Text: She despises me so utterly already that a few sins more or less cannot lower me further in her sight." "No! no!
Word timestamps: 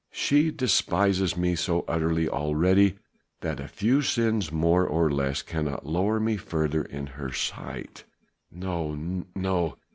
She 0.11 0.49
despises 0.49 1.37
me 1.37 1.53
so 1.53 1.85
utterly 1.87 2.27
already 2.27 2.97
that 3.41 3.59
a 3.59 3.67
few 3.67 4.01
sins 4.01 4.51
more 4.51 4.83
or 4.83 5.11
less 5.11 5.43
cannot 5.43 5.85
lower 5.85 6.19
me 6.19 6.37
further 6.37 6.81
in 6.83 7.05
her 7.05 7.31
sight." 7.31 8.05
"No! 8.51 9.23
no! 9.35 9.75